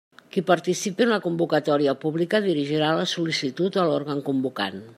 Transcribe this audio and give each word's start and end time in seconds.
Qui 0.35 0.41
participe 0.45 1.05
en 1.05 1.11
la 1.13 1.19
convocatòria 1.25 1.93
pública 2.05 2.41
dirigirà 2.47 2.89
la 3.01 3.05
sol·licitud 3.13 3.79
a 3.83 3.87
l'òrgan 3.91 4.25
convocant. 4.31 4.83